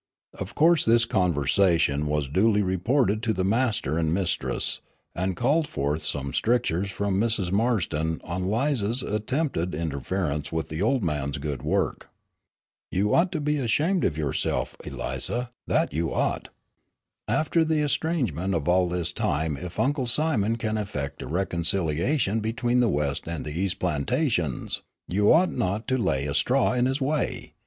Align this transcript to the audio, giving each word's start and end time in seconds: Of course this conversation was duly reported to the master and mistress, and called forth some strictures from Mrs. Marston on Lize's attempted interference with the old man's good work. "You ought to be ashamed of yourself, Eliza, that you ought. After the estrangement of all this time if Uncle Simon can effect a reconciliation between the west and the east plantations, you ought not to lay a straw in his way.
Of 0.39 0.55
course 0.55 0.83
this 0.83 1.05
conversation 1.05 2.07
was 2.07 2.27
duly 2.27 2.63
reported 2.63 3.21
to 3.21 3.33
the 3.33 3.43
master 3.43 3.99
and 3.99 4.11
mistress, 4.11 4.81
and 5.13 5.37
called 5.37 5.67
forth 5.67 6.01
some 6.01 6.33
strictures 6.33 6.89
from 6.89 7.19
Mrs. 7.21 7.51
Marston 7.51 8.19
on 8.23 8.47
Lize's 8.47 9.03
attempted 9.03 9.75
interference 9.75 10.51
with 10.51 10.69
the 10.69 10.81
old 10.81 11.03
man's 11.03 11.37
good 11.37 11.61
work. 11.61 12.09
"You 12.89 13.13
ought 13.13 13.31
to 13.33 13.39
be 13.39 13.57
ashamed 13.57 14.03
of 14.03 14.17
yourself, 14.17 14.75
Eliza, 14.83 15.51
that 15.67 15.93
you 15.93 16.11
ought. 16.11 16.49
After 17.27 17.63
the 17.63 17.83
estrangement 17.83 18.55
of 18.55 18.67
all 18.67 18.89
this 18.89 19.11
time 19.11 19.55
if 19.55 19.79
Uncle 19.79 20.07
Simon 20.07 20.55
can 20.55 20.79
effect 20.79 21.21
a 21.21 21.27
reconciliation 21.27 22.39
between 22.39 22.79
the 22.79 22.89
west 22.89 23.27
and 23.27 23.45
the 23.45 23.53
east 23.53 23.77
plantations, 23.77 24.81
you 25.07 25.31
ought 25.31 25.51
not 25.51 25.87
to 25.89 25.97
lay 25.99 26.25
a 26.25 26.33
straw 26.33 26.73
in 26.73 26.87
his 26.87 26.99
way. 27.01 27.53